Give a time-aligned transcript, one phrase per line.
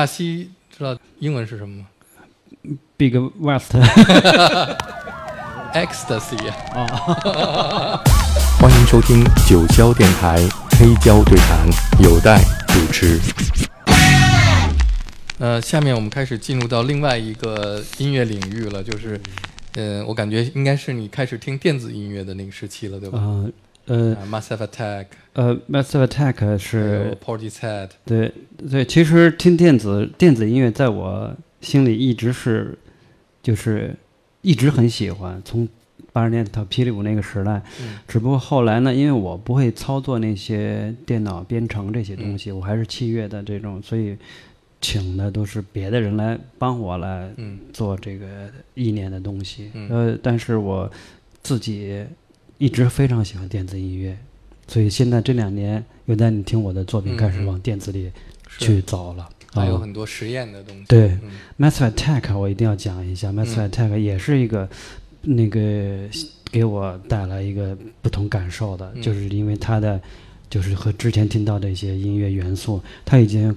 [0.00, 1.84] 大西知道英文是什么吗
[2.96, 6.38] Big West？Ecstasy
[6.72, 6.86] 啊，
[8.58, 10.38] 欢迎收听九霄电台
[10.70, 11.68] 黑胶对谈，
[12.02, 13.20] 有待主持。
[15.38, 19.20] 呃，下面我们开始进入到另外一个音乐领域了，就是，
[19.74, 23.18] 呃，我感觉应该是你开始听电子音乐的那个时期了，对吧？
[23.18, 23.50] 呃
[23.86, 28.32] 呃啊 Massive Attack 呃，Massive Attack 是 Portishead，对
[28.70, 32.76] 对，其实听电子电子音乐在我心里一直是
[33.42, 33.94] 就是
[34.42, 35.68] 一直很喜欢，从
[36.12, 37.98] 八十年代到霹雳舞那个时代，嗯。
[38.08, 44.16] 只不过后来呢，因为我不会操作那些电脑编程这些东西，我还是器乐的这种，所以
[44.80, 48.26] 请的都是别的人来帮我来嗯做这个
[48.74, 49.70] 意念的东西。
[49.74, 49.88] 嗯。
[49.88, 50.90] 呃，但是我
[51.42, 52.04] 自己
[52.60, 54.14] 一直非常喜欢电子音乐，
[54.68, 58.12] 所以现在这两年又在你听我的作品，开始往电子里
[58.58, 59.22] 去走了。
[59.24, 60.84] 啊还有很多实验的东西。
[60.86, 61.30] 对嗯。
[61.58, 63.70] Massive Attack 我一定要讲一下，Massive 嗯。
[63.70, 64.68] Attack 也是一个
[65.22, 66.08] 那个
[66.52, 69.02] 给我带来一个不同感受的，嗯。
[69.02, 69.98] 就是因为它的
[70.50, 73.56] 就是和之前听到的一些音乐元素，它已经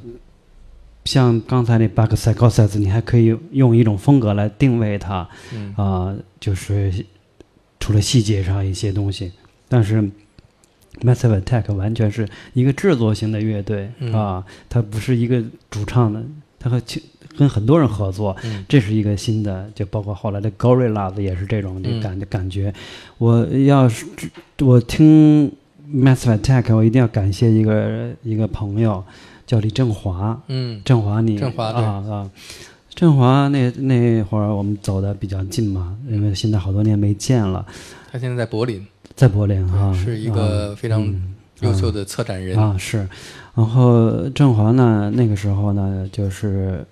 [1.05, 5.75] 像刚才那 Bug Psychosis，你还可以用一种风格来定位它，嗯。
[5.75, 7.05] 啊、就是
[7.83, 9.29] 除了细节上一些东西，
[9.67, 10.01] 但是
[11.01, 14.13] Massive Attack 完全是一个制作型的乐队、嗯。
[14.13, 16.23] 啊，它不是一个主唱的，
[16.57, 17.03] 它和其
[17.37, 18.63] 跟很多人合作，嗯。
[18.69, 21.99] 这是一个新的，就包括后来的 Gorillaz 也是这种的嗯。
[21.99, 22.73] 感、感觉。
[23.17, 24.05] 我要是
[24.61, 25.51] 我听
[25.93, 29.03] Massive Attack，我一定要感谢一个一个朋友，
[29.45, 30.81] 叫李振华，嗯。
[30.85, 31.83] 振华你，振华对。
[31.83, 32.31] 啊啊，
[32.95, 37.65] 振华那那会儿我们走的比较近嘛，因为现在好多年没见了，
[38.11, 42.57] 他现在在柏林，在柏林哈，是一个非常嗯优秀的策展人。
[42.57, 43.07] 啊是，
[43.55, 46.85] 然后振华呢那个时候呢就是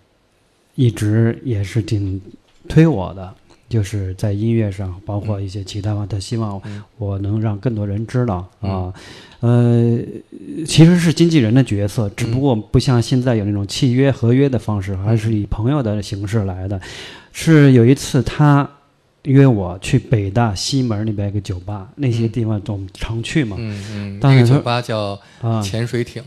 [0.75, 2.19] 一直也是挺
[2.67, 3.33] 推我的。
[3.71, 6.83] 就是在音乐上，包括一些其他方，他希望嗯。
[6.97, 8.93] 我能让更多人知道啊。
[9.39, 9.97] 呃，
[10.67, 16.79] 其实是经纪人的角色，只不过不像现在有那种契约、合约的方式，还是以朋友的形式来的。
[17.31, 18.69] 是有一次他
[19.23, 26.21] 约我去北大西门那边一个酒吧，那些地方总常去嘛，嗯嗯，那个酒吧叫啊，潜水艇，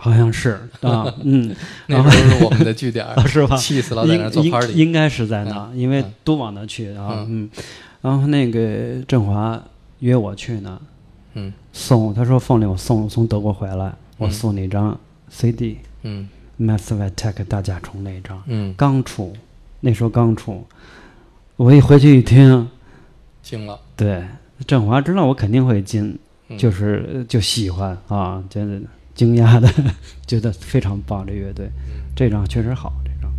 [0.00, 0.50] 好像是
[0.82, 1.54] 啊，嗯，
[1.86, 3.56] 那时候是我们的据点儿， 是吧？
[3.56, 4.72] 气死了在那儿做应 party。
[4.72, 5.78] 应应该是在那，嗯。
[5.78, 6.12] 因为嗯。
[6.24, 7.26] 都往那去啊，嗯。
[7.28, 7.50] 嗯，
[8.02, 9.62] 然后那个振华
[10.00, 10.80] 约我去呢，
[11.34, 11.52] 嗯。
[11.72, 16.28] 送他说凤梨我送从德国回来，我嗯送你一张 CD，嗯。
[16.58, 19.32] Massive Attack 大甲虫那一张，嗯，刚出，
[19.80, 20.62] 那时候刚出，
[21.56, 22.68] 我一回去一听，
[23.42, 24.22] 惊了，对，
[24.66, 26.18] 振华知道我肯定会进，
[26.48, 26.58] 嗯。
[26.58, 28.86] 就是呃就喜欢啊，真的
[29.20, 29.70] 惊讶的，
[30.26, 33.30] 觉得非常棒，这乐队，嗯这张确实好，这张。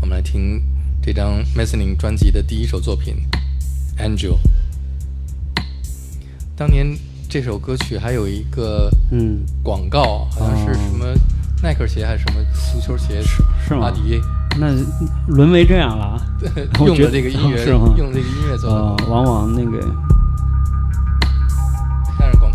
[0.00, 0.62] 我们来听
[1.02, 3.16] 这张 m e s s i n i n g 专辑的第一首作品
[4.00, 4.34] 《Angel》。
[6.54, 6.96] 当年
[7.28, 11.12] 这首歌曲还有一个嗯，广告，好像是什么
[11.60, 12.40] 耐克鞋还是什么
[12.72, 14.20] 足球鞋，是是吗阿迪
[14.56, 14.68] 那
[15.26, 16.22] 沦为这样了啊！
[16.78, 18.96] 用的这个音乐， 是吗用这个音乐做。
[19.08, 19.80] 往往那个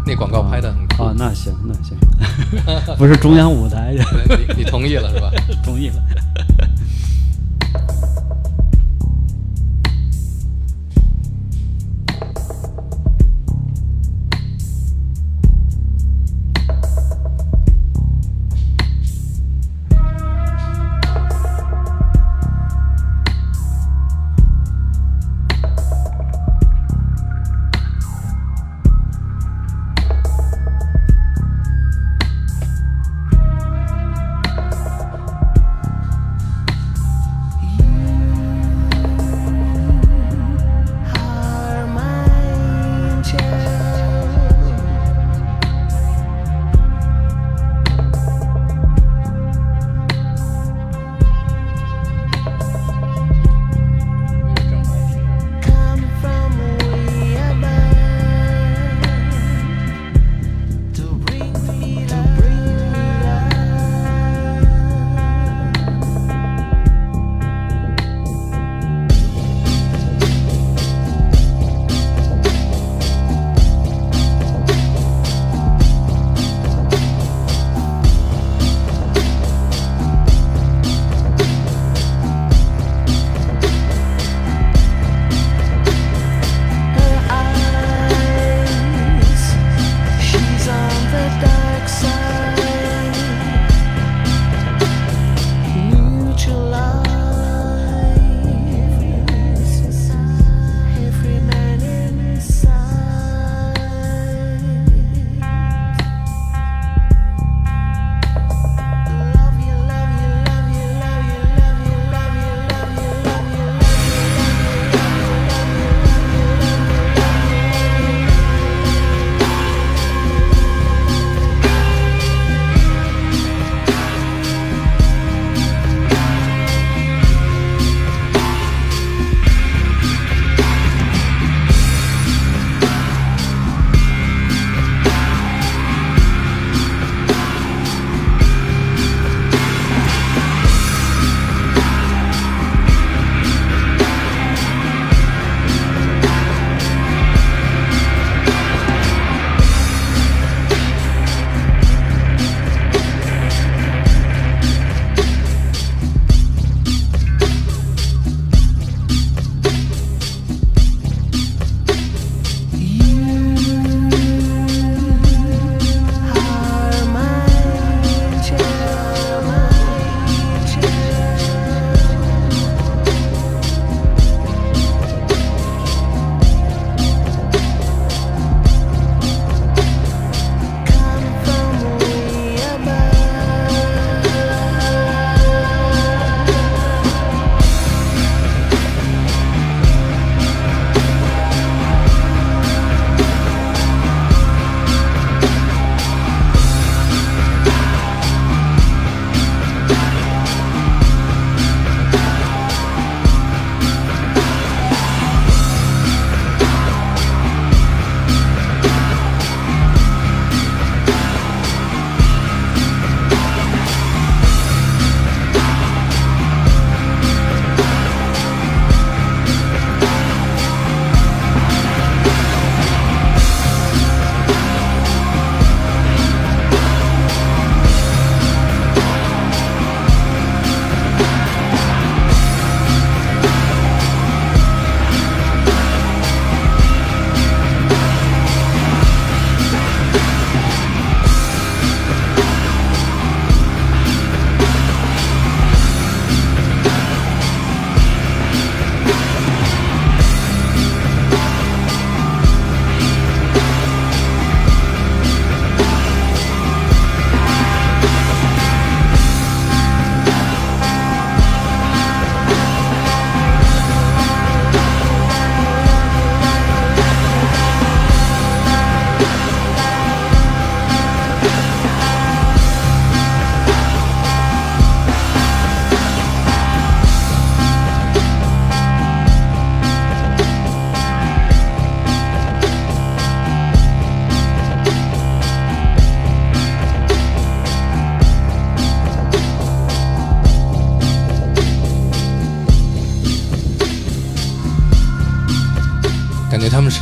[0.06, 1.98] 那广告拍的很酷啊，，那行那行，
[2.98, 3.94] 不是中央舞台，
[4.56, 5.32] 你你同意了是吧？
[5.64, 5.96] 同意了。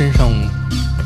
[0.00, 0.32] 身上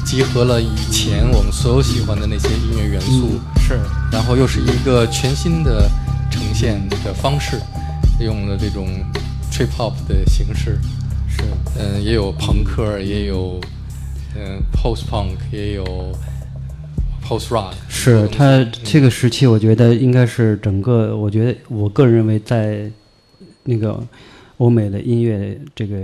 [0.07, 3.81] 集合了以前我们所有喜欢的那些音乐元素，是，
[4.13, 5.91] 然后又是一个全新的
[6.31, 7.59] 呈现的方式，
[8.21, 8.87] 用了这种
[9.51, 10.79] trip hop 的形式，
[11.29, 11.43] 是，
[11.77, 13.61] 嗯，也有朋克，也有
[14.37, 15.85] 嗯 post punk，也有
[17.27, 22.89] post rock，是他这个时期，我觉得应该是整个，我觉得我个人认为在
[23.65, 24.01] 那个
[24.59, 25.97] 欧美的音乐这个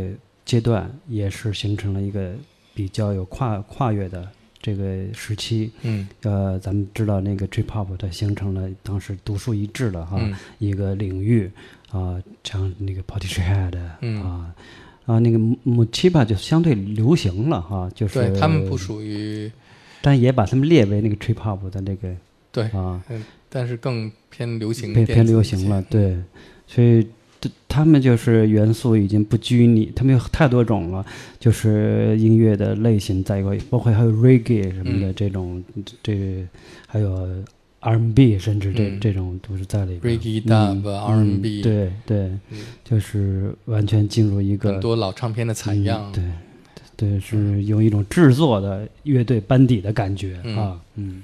[0.44, 2.32] 阶段，也是形成了一个
[2.80, 4.26] 比较有跨跨越的
[4.62, 5.70] 这个时期。
[5.82, 6.08] 嗯。
[6.22, 10.34] 呃，咱们知道那个 trip hop 它形成了当时独树一帜的哈、嗯。
[10.58, 11.50] 一个领域
[11.90, 14.22] 啊、像那个 Portishead 嗯。
[14.22, 14.54] 啊
[15.04, 19.52] 啊那个 m c h i b a 就相对流行了哈、就是对他们不属于
[20.00, 22.16] 但也把他们列为那个 trip hop 的那个
[22.50, 23.02] 对，啊。
[23.10, 26.16] 嗯，但是更偏流行，偏偏流行了，，对，
[26.66, 27.08] 所以这
[27.68, 31.04] 他们就是元素已经不拘泥，他们有太多种了，
[31.38, 35.62] 就是音乐的类型在一块，包括还有 reggae 什么的嗯这种，
[36.02, 36.46] 这
[36.86, 37.28] 还有
[37.80, 40.18] R&B，甚至这、嗯这种都是在里边。
[40.18, 42.18] reggae 嗯 dub 嗯 R&B，对对，
[42.50, 46.24] 嗯就是完全进入一个很多老唱片的采嗯样，对
[46.96, 51.22] 对，是有一种制作的乐队班底的感觉、嗯啊，嗯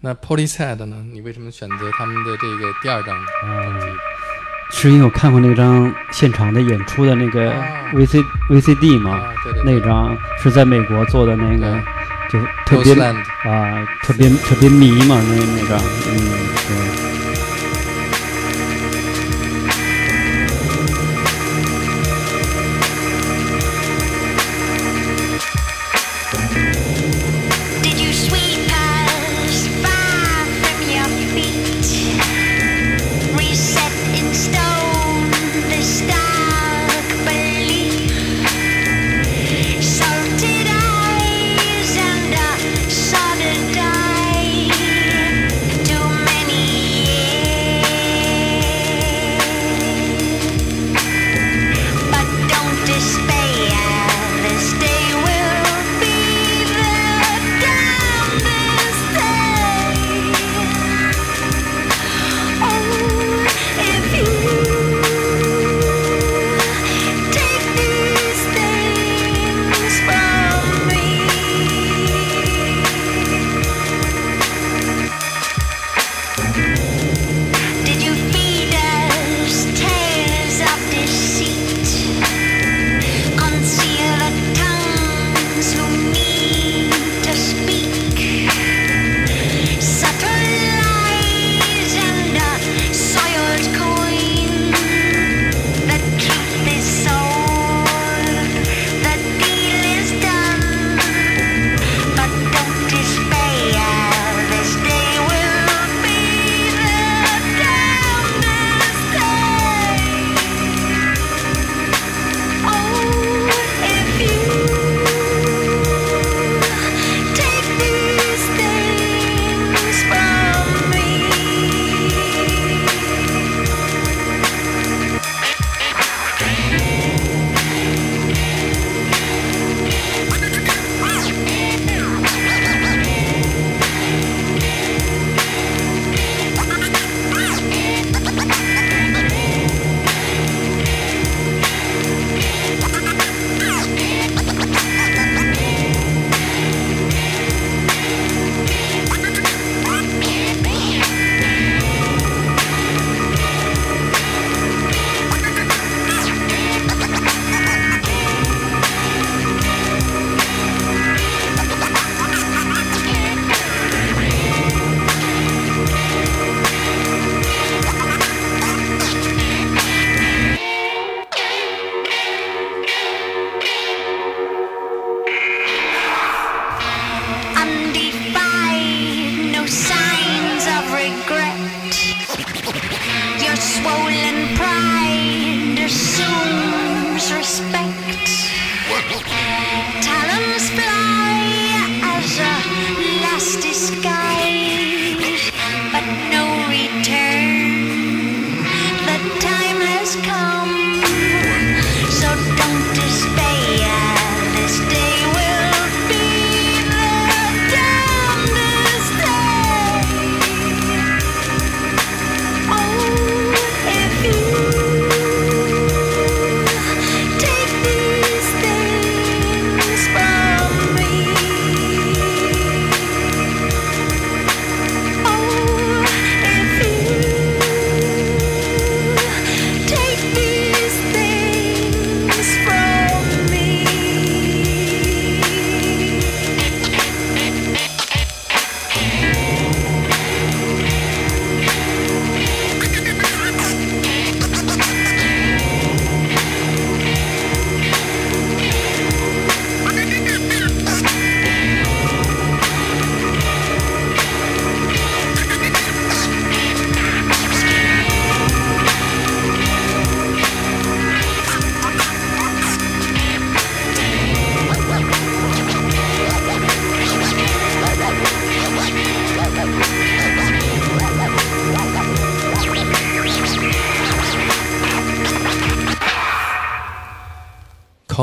[0.00, 1.04] 那 Policehead 呢？
[1.12, 3.86] 你为什么选择他们的这个第二张专辑？
[4.68, 11.78] 啊，是因为我看过那张现场的演出的那个啊 VC、VCD 嘛，啊，对对那张是在美国做的那个，
[12.30, 15.78] 就特别 d 啊，特别特别迷嘛，那那张，
[16.10, 16.18] 嗯，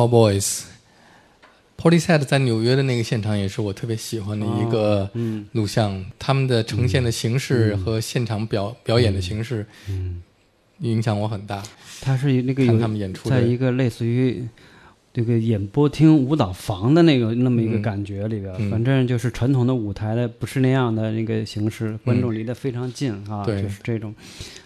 [0.04, 0.64] Cowboys。
[1.78, 10.22] Portishead 在纽约的那个现场也是我特别喜欢的一个嗯录像，他们的呈现的形式和现场表表演的形式嗯，
[10.80, 11.62] 影响我很大。
[12.00, 14.48] 他是那个有看他们演出在一个类似于
[15.14, 17.82] 这个演播厅、舞蹈房的那个那么一个嗯。
[17.84, 18.72] 感觉里边，嗯。
[18.72, 23.62] 反正就是传统的舞台的不是那样的那个形式，观众离得非常近啊，对。
[23.62, 24.14] 就是这种。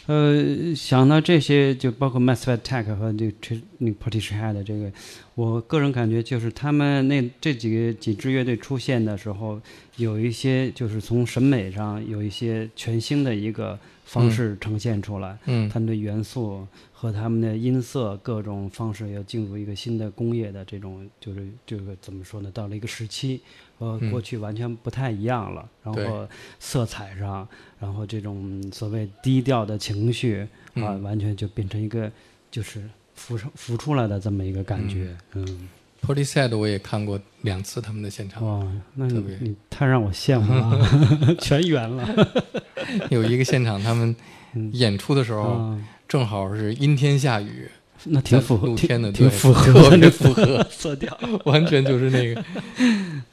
[0.06, 4.90] 呃，想到这些，就包括 Massive Attack 和这这那个 Portishead 这个，
[5.36, 9.60] 我个人感觉就是他们那这几个几支乐队出现的时候，
[9.98, 13.78] 有一些就是从审美上有一些全新的一个
[14.08, 15.38] 方式呈现出来。
[15.46, 22.50] 嗯他们的元素和他们的音色各种方式要进入一个新的工业的这种，就是这个怎么说呢？
[22.52, 23.42] 到了一个时期，
[23.78, 25.70] 和嗯过去完全不太一样了。
[25.84, 26.28] 然后
[26.60, 27.48] 色彩上，
[27.80, 30.48] 然后这种所谓低调的情绪啊，
[30.96, 32.12] 嗯完全就变成一个
[32.50, 32.82] 就是
[33.14, 35.16] 浮上浮出来的这么一个感觉。
[35.34, 35.70] 嗯，
[36.08, 42.28] Portishead 我也看过两次他们的现场，哇，那你特别你太让我羡慕了， 全圆了。
[43.12, 44.16] 有一个现场他们
[44.54, 47.70] 嗯演出的时候啊，正好是阴天下雨，
[48.06, 51.18] 那挺符合，露天的，挺符合特别 符合，色调。
[51.46, 52.44] 完全就是那个。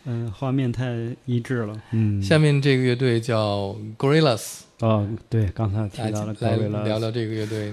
[0.07, 0.93] 嗯，画面太
[1.27, 1.81] 一致了。
[1.93, 7.73] 嗯，下面这个乐队叫 Gorillas，哦，对，刚才提到了来 Gorillaz 聊聊这个乐队。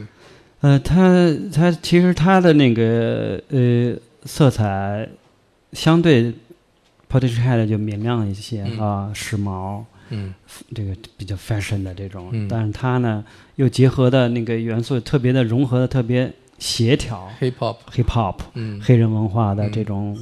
[0.62, 5.10] 呃，他他其实他的那个呃色彩
[5.74, 6.34] 相对
[7.10, 8.80] Portishead 就明亮一些、嗯。
[8.80, 10.34] 啊，时髦，嗯。
[10.74, 12.48] 这个比较 fashion 的这种，嗯。
[12.48, 13.24] 但是它呢
[13.56, 17.54] 又结合的那个元素特别的融合的特别协调，Hip
[17.92, 18.80] Hop，，hip hop 嗯。
[18.82, 20.18] 黑人文化的嗯这种，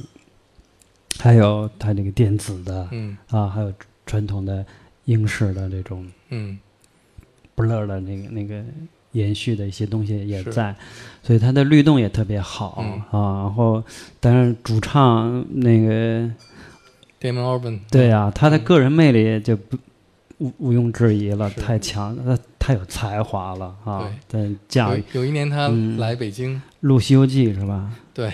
[1.18, 3.16] 还有它这个电子的、嗯。
[3.28, 3.72] 啊，还有
[4.06, 4.64] 传统的
[5.04, 6.06] 英式的这种。
[6.30, 6.58] 嗯。
[7.56, 8.64] blur 的那个那个
[9.12, 10.74] 延续的一些东西也在，
[11.22, 12.92] 所以它的律动也特别好、嗯。
[13.10, 13.42] 啊。
[13.42, 13.82] 然后，
[14.20, 16.30] 但是主唱那个
[17.20, 19.76] ，Damon Albarn，对啊，他的嗯个人魅力就不
[20.38, 24.10] 毋毋庸置疑了，太强，他太有才华了啊！
[24.28, 24.54] 对。
[24.68, 25.98] 驾有驭有一年他嗯。
[25.98, 27.90] 来北京，录《西游记》是吧？
[28.14, 28.32] 对，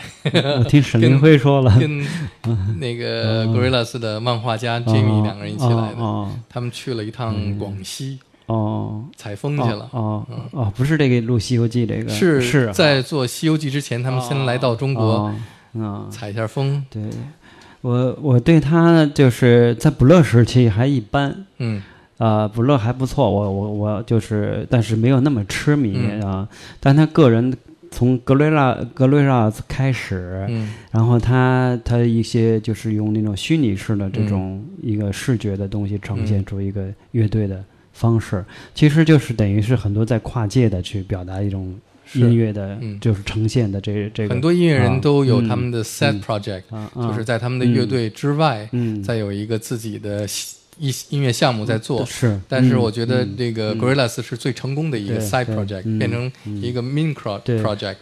[0.59, 2.05] 我听沈凌辉说了，跟
[2.79, 3.55] 那个 嗯。
[3.55, 7.59] Gorillas 的漫画家 Jamie 两个人一起来的，哦他们去了一趟嗯。
[7.59, 9.05] 广西哦。
[9.17, 9.89] 采风去了。
[9.93, 12.09] 哦哦哦，不是这个录《西游记》这个。
[12.09, 15.35] 是是在做《西游记》之前，他们先来到中国哦
[15.79, 16.07] 啊。
[16.11, 16.85] 采一下风。
[16.91, 17.03] 对，
[17.81, 21.83] 我我对他就是在不乐时期还一般，嗯。
[22.19, 26.23] 啊，不乐还不错，我我我就是，但是没有那么痴迷、嗯。
[26.23, 26.49] 啊。
[26.81, 27.55] 但他个人
[27.91, 30.73] 从格雷拉格雷拉开始，嗯。
[30.91, 36.45] 然后他他一些就是用那种虚拟式的这种一个视觉的东西呈现嗯。
[36.47, 37.63] 出一个乐队的
[37.97, 41.75] 方式，其实就是等于是很多在跨界的去表达一种
[42.13, 46.63] 音乐的，嗯就是呈现的这这个很多音乐人都有嗯他们的 set 嗯 project，
[46.95, 49.03] 就是在他们的乐队之外，嗯。
[49.03, 50.27] 再有一个自己的
[50.79, 52.05] 音音乐项目在做。
[52.05, 53.81] 是，但是嗯我觉得嗯这个嗯。
[53.81, 57.61] Gorillas 是最成功的一个 side 对 project，嗯变成嗯一个 mini pro 对。
[57.63, 57.97] project。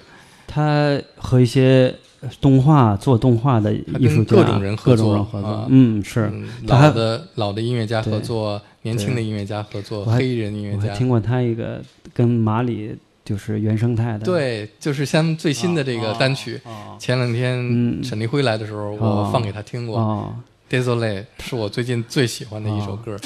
[0.46, 1.94] 它和一些
[2.40, 6.32] 动画做动画的艺术家，跟各种人合作人合作，啊嗯，是。
[6.66, 10.76] 老的老的音乐家合作，年轻的音乐家合作，黑人音乐家。
[10.76, 11.80] 我还听过他一个
[12.12, 19.98] 跟马里就是原生态的，对，就是像最新的这个单曲，哦前两天嗯沈立辉来的时候，我哦放给他听过。
[19.98, 20.34] 哦
[20.68, 23.16] ，Desolate 是我最近最喜欢的一首歌。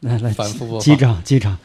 [0.00, 1.56] 来来反复播放击掌击掌。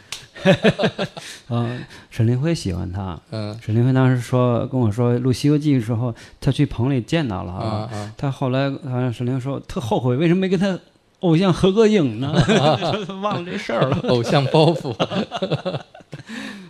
[1.49, 3.19] 嗯， 沈凌辉喜欢他。
[3.31, 10.77] 嗯沈凌辉当时说跟我说录《西游记》的时候，他去棚里见到了啊啊，他后来好像沈凌说特后悔，为什么没跟他
[11.21, 12.31] 偶像合个影呢？
[13.21, 13.97] 忘了这事儿了。
[14.09, 14.93] 偶像包袱。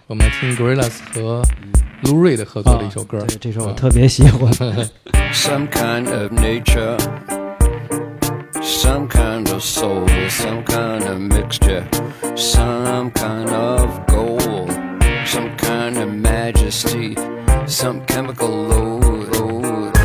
[0.07, 1.41] 我们来听 Gorillas 和
[2.03, 3.19] Lou Reed 合作的一首歌。
[3.27, 4.49] 对，这首我嗯特别喜欢。
[5.33, 6.97] some kind of nature,
[8.67, 11.87] some kind of soul, some kind of mixture,
[12.35, 14.69] some kind of gold,
[15.25, 17.15] some kind of majesty,
[17.65, 19.95] some chemical load.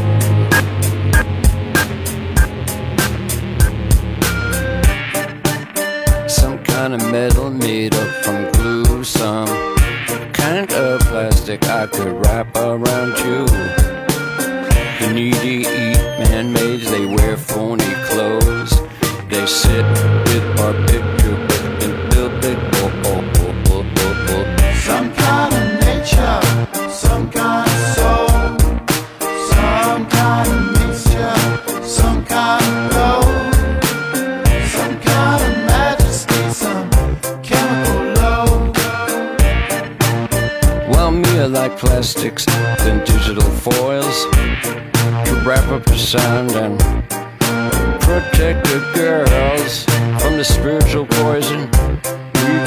[6.31, 9.48] Some kind of metal made up from glue, some
[10.33, 13.44] kind of plastic I could wrap around you.
[15.01, 17.91] The needy eat man-made, they wear phony.
[19.42, 19.85] They sit
[20.28, 20.91] with our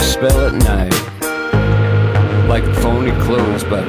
[0.05, 0.93] expel at night.
[2.47, 3.85] Like phony clothes, but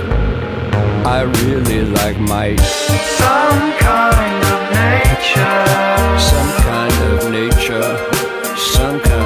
[1.07, 2.57] I really like my.
[2.57, 5.59] Some kind of nature.
[6.33, 7.91] Some kind of nature,
[8.57, 9.26] some kind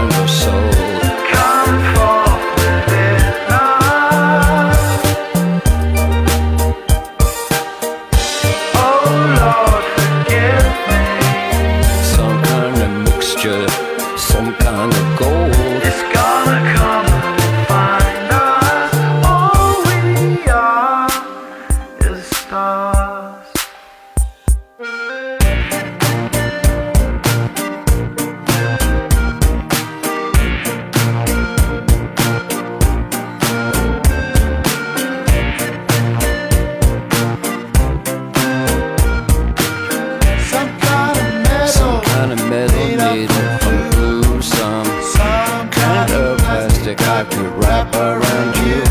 [48.10, 48.82] around you.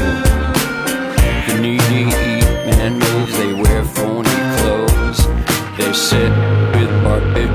[1.48, 2.02] The needy
[2.32, 5.20] eat man-made, they wear phony clothes.
[5.78, 6.32] They sit
[6.76, 7.49] with barbiturates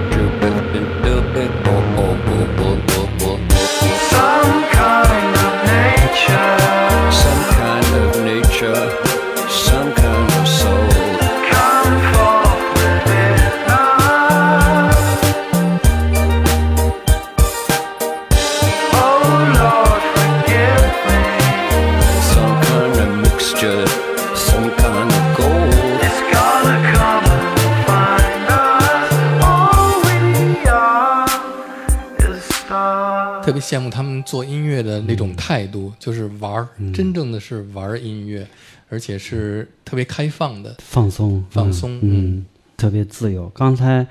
[33.65, 38.47] 羡慕他们做音乐的那种态度，就是玩儿，真正的是玩儿音乐，
[38.91, 40.77] 而且是特别开放的。
[40.81, 42.47] 放松，放松嗯，嗯
[42.77, 43.49] 特别自由。
[43.55, 44.07] 刚才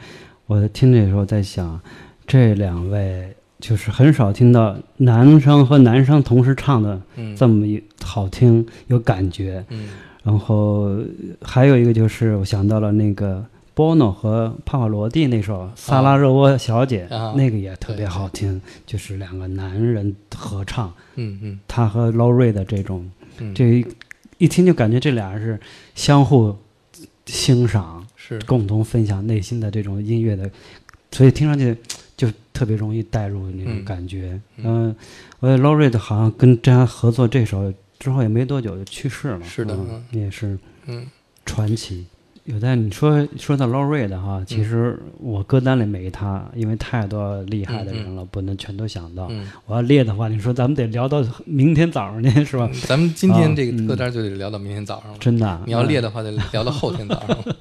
[0.48, 1.80] 我听的时候在想，
[2.26, 9.64] 这两位就是很少听到男生和男生同时唱的嗯这么一好听，有感觉。
[9.70, 9.90] 嗯
[10.24, 10.88] 然后
[11.42, 21.60] 还有一个就是我想到了那个 Bono 和帕瓦罗蒂那首《萨拉热窝小姐》啊那个也特别好听，就是两个男人合唱，嗯嗯。
[21.68, 23.10] 他和 Low Ray 的这种，
[23.40, 23.86] 嗯，这一
[24.38, 25.60] 一听就感觉这俩人是
[25.96, 26.56] 相互
[27.26, 28.40] 欣赏，是。
[28.42, 30.50] 共同分享内心的这种音乐的，
[31.12, 31.76] 所以听上去
[32.16, 33.84] 就特别容易带入那种嗯。
[33.84, 34.40] 感觉。
[34.58, 34.66] 嗯。
[34.66, 34.96] 嗯，
[35.40, 40.06] 我觉得 Low Ray 的好像跟这样合作这首之后也没多久就去世了，是的嗯。
[40.12, 41.08] 也是嗯。
[41.44, 42.06] 传奇。
[42.46, 49.28] 有在你说说到 Low Ray 的哈，其实我歌单里没他，因为太多厉害的人了，不能全都想到。
[49.32, 49.48] 嗯。
[49.66, 52.70] 我要列的话，你说咱们得聊到明天早上去，是吧？
[52.74, 55.18] 嗯咱们今天这啊个歌单就得聊到明天早上了。
[55.20, 57.44] 真的，你要列的的话，得聊到后天早上了。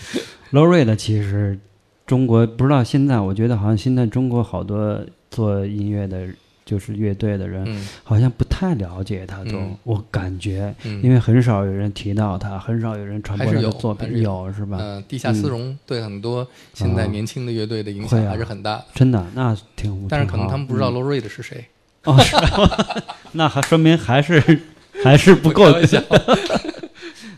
[0.52, 1.58] Low Ray 的，其实
[2.06, 4.98] 中国不知道现在，我觉得好像现在中国好多
[5.30, 6.26] 做音乐的，
[6.70, 7.88] 就是乐队的人，嗯。
[8.04, 9.76] 好像不太了解他都，嗯。
[9.82, 14.46] 我感觉，嗯，因为很少有人提到他，很少有人传播他的作品，是有。
[14.46, 14.76] 有是吧？
[14.78, 18.76] 呃，地下丝绒对很多现在年轻的乐队的影响还是很大。
[18.76, 20.94] 的，真的，那挺，但是可能他们不知道嗯。
[20.94, 21.64] Low Reed 是谁。
[22.04, 22.36] 哦，是。
[22.36, 23.02] 吧
[23.32, 24.40] 那还说明还是
[25.02, 25.64] 还是不够。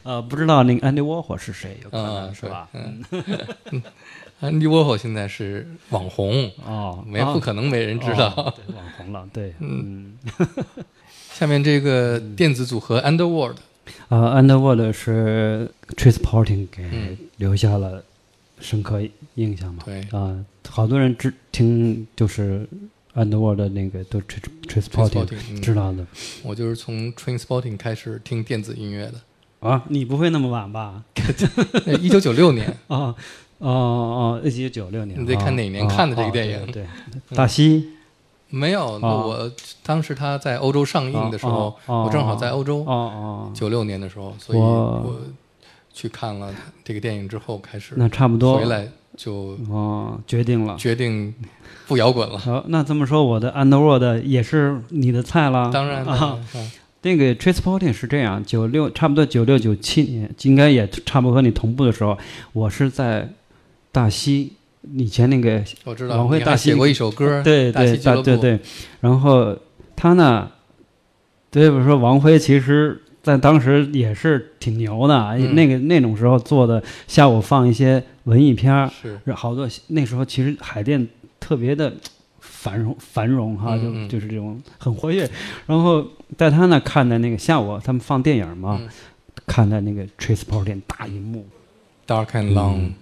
[0.05, 2.69] 呃，不知道那个 Andy Warhol 是谁，有可能、嗯是吧？
[2.75, 3.03] 嗯
[4.43, 8.35] 安迪沃霍现在是网红，哦，没哦不可能没人知道。
[8.75, 10.19] 网红了，对，嗯，
[11.33, 13.57] 下面这个电子组合 Underworld，
[14.09, 17.17] 啊、u n d e r w o r l d 是 Trace Porting 给嗯。
[17.37, 18.03] 留下了
[18.61, 19.01] 深刻
[19.37, 19.83] 印象嘛？
[19.87, 20.01] 对。
[20.11, 22.67] 啊、好多人只听就是
[23.15, 25.61] Underworld 的那个都 Trace Trace Porting Trainspotting，嗯。
[25.63, 26.05] 知道的。
[26.43, 31.05] 我就是从 Trainspotting 开始听电子音乐的，啊，你不会那么晚吧？
[32.01, 33.15] 一九九六年， 哦
[33.63, 36.57] 哦哦，一九九六年，你得看哦哪年看的这个哦电影。
[36.59, 36.85] 哦对，
[37.29, 37.89] 对大西？
[38.51, 39.51] 没有，我
[39.83, 45.21] 当时他在欧洲上映的时候哦，哦我正好在欧洲哦，哦，九六年的时候，所以我我
[45.93, 50.77] 去看了这个电影之后，开始那差不多回来就哦，决定了。
[50.77, 51.35] 决定
[51.87, 52.37] 不摇滚了。
[52.37, 55.71] 好，那这么说，我的 Underworld 也是你的菜了。
[55.73, 56.71] 当然，当啊，然，嗯。
[57.05, 62.17] 那个 Trace Porting 是这样，九六差不多九六九七年，应该也差不多和你同步的时候，
[62.53, 63.29] 我是在
[63.93, 64.55] 大西
[64.95, 68.23] 以前那个我知道王辉大戏你还写过一首歌，对对大西俱乐部。
[68.23, 68.61] 大对对，
[69.01, 69.57] 然后
[69.95, 70.51] 他呢，
[71.51, 75.55] 对不说王辉其实在当时也是挺牛的，嗯。
[75.55, 79.33] 那个那种时候做的下午放一些文艺片儿，是。
[79.35, 81.07] 好多那时候其实海淀
[81.39, 81.93] 特别的
[82.41, 85.31] 繁荣繁荣哈，就就是这种很活跃。
[85.67, 86.05] 然后
[86.37, 88.89] 在他那看的那个下午他们放电影嘛，嗯。
[89.47, 91.45] 看的那个 Trace Porting 大荧幕
[92.07, 92.93] ，Dark and Long，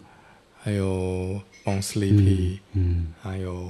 [0.63, 3.69] 还有 Bon Sleepy，嗯还有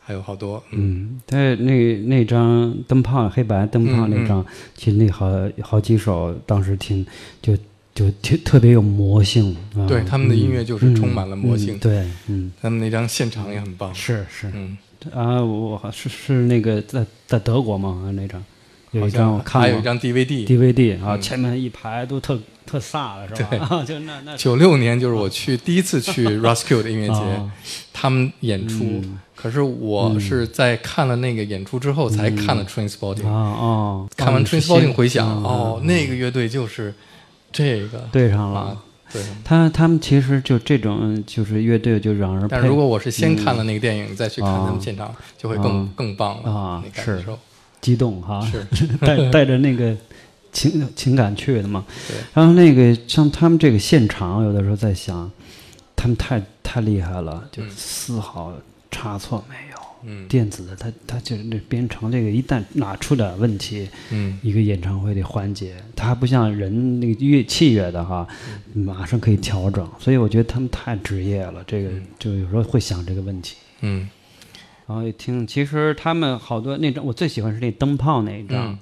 [0.00, 1.18] 还有好多，嗯。
[1.18, 5.26] 嗯，但那那张灯泡黑白灯泡那张，其实那好
[5.60, 7.04] 好几首当时听
[7.42, 7.56] 就
[7.94, 9.86] 就特特别有魔性啊。
[9.86, 11.74] 对他们的音乐就是充满了魔性。
[11.74, 14.50] 嗯嗯对，嗯，他们那张现场也很棒，是是。
[14.54, 14.78] 嗯，
[15.12, 18.42] 啊，我好是是那个在在德国嘛那张，
[18.96, 21.20] 有好一张我像看过还有一张 DVD，DVD 啊，嗯。
[21.20, 23.48] 前面一排都特特飒了是吧？
[23.50, 23.58] 对。
[23.58, 27.50] 啊 就那那九六年就是我去第一次去 Roskilde 的音乐节，啊。
[27.92, 28.84] 他们演出。
[28.84, 29.18] 嗯。
[29.34, 36.92] 可是我是在看了那个演出之后才看了哦，看完哦是 Trainspotting 回想，嗯哦，嗯那个乐队就是
[37.52, 38.60] 这个，对上了。
[38.60, 38.76] 啊，
[39.12, 39.22] 对。
[39.44, 44.70] 他他们其实就这种就是乐队就让人配但如果我是先看了那个电影，再去看他啊。
[44.72, 45.88] 们现场，就会更、啊。
[45.94, 47.38] 更棒了啊那感是受
[47.86, 48.66] 激动哈，是。
[48.98, 49.96] 带 带着那个
[50.52, 51.86] 情情感去的嘛。
[52.34, 55.30] 然后那个像他们这个现场，有的时候在想，
[55.94, 58.52] 他们太太厉害了，就嗯丝毫
[58.90, 59.76] 差错没有。
[60.02, 60.26] 嗯。
[60.26, 64.36] 电子的，他他就是那编程这个，一旦哪出点问题，嗯。
[64.42, 68.26] 一个演唱会的环节，它还不像人那个乐器乐的哈，
[68.74, 69.88] 马上可以调整。
[70.00, 73.54] 所以我觉得他们太职业了，这个就有时候会想这个问题。
[73.82, 74.08] 嗯
[74.86, 78.78] 然后一听，其实他们好多那张，我最喜欢是那灯泡那一张，嗯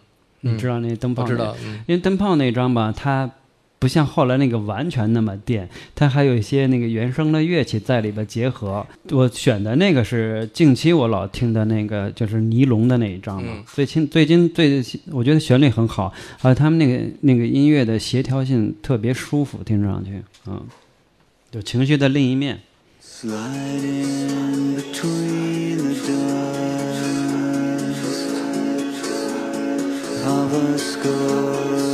[0.52, 1.28] 你知道那灯泡那？
[1.30, 3.30] 知道，嗯因为灯泡那张吧，它
[3.78, 8.86] 不像后来那个完全那么电，它还有一些那个原声的乐器在里边结合。
[9.10, 13.52] 我选的那个是近期我老听的那个，就是尼龙的那一张嘛。
[13.56, 20.62] 嗯最近最近最，我觉得旋律很好，还有他们那个那个音乐的协调性特别舒服，听上去，嗯，
[21.50, 22.60] 就情绪的另一面。
[23.20, 27.07] Sliding between the dust
[30.27, 31.93] of a scorched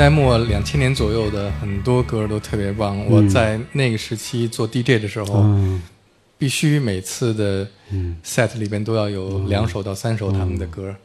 [0.00, 3.04] 代末、两千年左右的很多歌都特别棒。
[3.04, 5.82] 我在那个时期做 DJ 的时候，嗯
[6.38, 10.96] 必须每次的嗯 set 里边都要有两首到三首他们的歌。